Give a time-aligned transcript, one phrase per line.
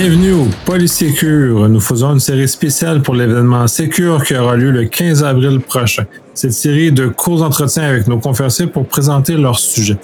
[0.00, 1.68] Bienvenue au Polysécure.
[1.68, 6.04] Nous faisons une série spéciale pour l'événement Sécure qui aura lieu le 15 avril prochain.
[6.34, 9.96] Cette série de courts entretiens avec nos conférenciers pour présenter leur sujet.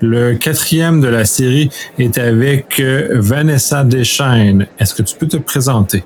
[0.00, 1.68] Le quatrième de la série
[1.98, 4.68] est avec euh, Vanessa Deschaines.
[4.78, 6.04] Est-ce que tu peux te présenter?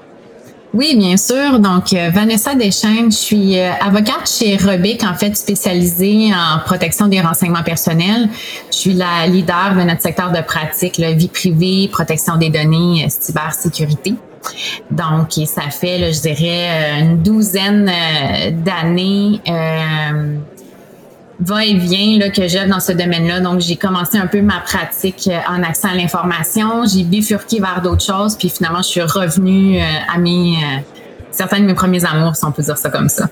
[0.74, 1.60] Oui, bien sûr.
[1.60, 7.06] Donc, euh, Vanessa Deschaines, je suis euh, avocate chez Rebic, en fait, spécialisée en protection
[7.06, 8.28] des renseignements personnels.
[8.72, 13.06] Je suis la leader de notre secteur de pratique, la vie privée, protection des données,
[13.08, 14.14] cybersécurité.
[14.90, 17.90] Donc, ça fait, je dirais, une douzaine
[18.64, 19.40] d'années
[21.40, 23.40] va-et-vient que j'ai dans ce domaine-là.
[23.40, 26.84] Donc, j'ai commencé un peu ma pratique euh, en accès à l'information.
[26.86, 29.84] J'ai bifurqué vers d'autres choses, puis finalement, je suis revenue euh,
[30.14, 30.80] à mes euh,
[31.30, 33.28] certains de mes premiers amours, si on peut dire ça comme ça.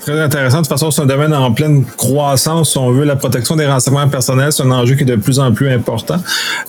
[0.00, 0.58] Très intéressant.
[0.58, 2.72] De toute façon, c'est un domaine en pleine croissance.
[2.72, 5.40] Si on veut, la protection des renseignements personnels, c'est un enjeu qui est de plus
[5.40, 6.20] en plus important.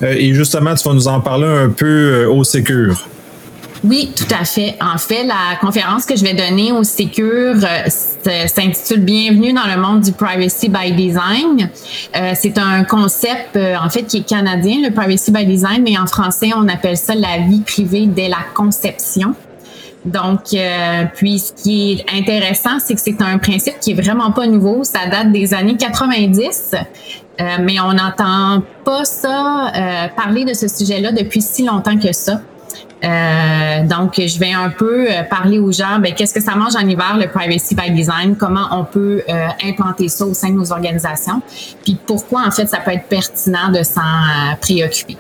[0.02, 3.08] et justement, tu vas nous en parler un peu au Sécure.
[3.84, 4.76] Oui, tout à fait.
[4.82, 9.80] En fait, la conférence que je vais donner au Secure euh, s'intitule Bienvenue dans le
[9.80, 11.70] monde du privacy by design.
[12.16, 15.98] Euh, c'est un concept euh, en fait qui est canadien, le privacy by design, mais
[15.98, 19.36] en français on appelle ça la vie privée dès la conception.
[20.06, 20.56] Donc,
[21.16, 24.86] puis ce qui est intéressant, c'est que c'est un principe qui est vraiment pas nouveau.
[24.86, 26.76] Ça date des années 90,
[27.60, 29.74] mais on n'entend pas ça
[30.16, 32.40] parler de ce sujet-là depuis si longtemps que ça.
[33.04, 36.76] Euh, donc, je vais un peu euh, parler aux gens, ben, qu'est-ce que ça mange
[36.76, 40.56] en hiver, le privacy by design, comment on peut euh, implanter ça au sein de
[40.56, 41.42] nos organisations,
[41.84, 44.02] puis pourquoi, en fait, ça peut être pertinent de s'en
[44.60, 45.18] préoccuper?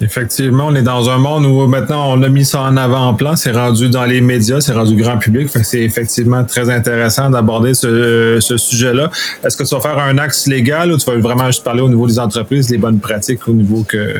[0.00, 3.52] Effectivement, on est dans un monde où maintenant on a mis ça en avant-plan, c'est
[3.52, 5.48] rendu dans les médias, c'est rendu grand public.
[5.62, 9.10] c'est effectivement très intéressant d'aborder ce, sujet-là.
[9.42, 11.88] Est-ce que tu vas faire un axe légal ou tu vas vraiment juste parler au
[11.88, 14.16] niveau des entreprises, des bonnes pratiques au niveau que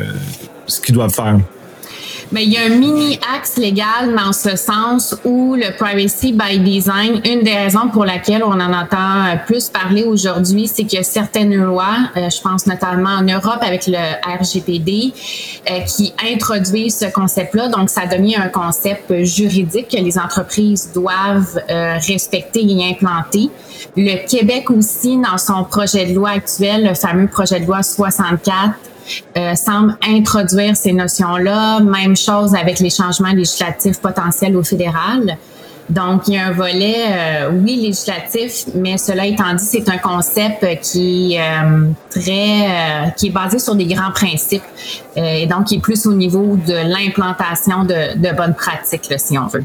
[0.66, 1.40] ce qu'ils doivent faire?
[2.32, 6.58] Mais il y a un mini axe légal dans ce sens où le privacy by
[6.58, 11.00] design, une des raisons pour laquelle on en entend plus parler aujourd'hui, c'est qu'il y
[11.00, 13.98] a certaines lois, euh, je pense notamment en Europe avec le
[14.40, 15.12] RGPD,
[15.70, 17.68] euh, qui introduisent ce concept-là.
[17.68, 23.50] Donc, ça devient un concept juridique que les entreprises doivent euh, respecter et implanter.
[23.96, 28.74] Le Québec aussi, dans son projet de loi actuel, le fameux projet de loi 64,
[29.36, 31.80] euh, semble introduire ces notions-là.
[31.80, 35.36] Même chose avec les changements législatifs potentiels au fédéral.
[35.88, 39.98] Donc, il y a un volet, euh, oui, législatif, mais cela étant dit, c'est un
[39.98, 44.64] concept qui euh, très, qui est basé sur des grands principes
[45.14, 49.46] et donc qui est plus au niveau de l'implantation de, de bonnes pratiques, si on
[49.46, 49.64] veut.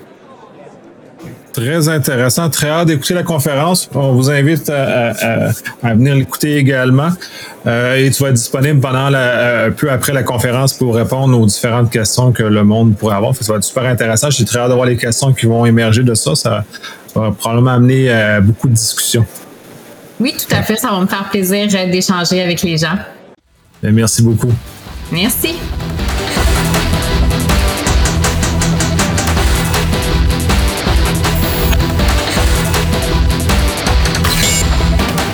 [1.53, 2.49] Très intéressant.
[2.49, 3.89] Très hâte d'écouter la conférence.
[3.93, 5.51] On vous invite à,
[5.83, 7.09] venir l'écouter également.
[7.67, 11.39] Euh, et tu vas être disponible pendant la, euh, peu après la conférence pour répondre
[11.39, 13.35] aux différentes questions que le monde pourrait avoir.
[13.35, 14.29] Ça va être super intéressant.
[14.29, 16.35] J'ai très hâte de voir les questions qui vont émerger de ça.
[16.35, 16.63] Ça
[17.13, 19.25] va probablement amener à euh, beaucoup de discussions.
[20.19, 20.77] Oui, tout à fait.
[20.77, 22.97] Ça va me faire plaisir d'échanger avec les gens.
[23.83, 24.53] Merci beaucoup.
[25.11, 25.55] Merci.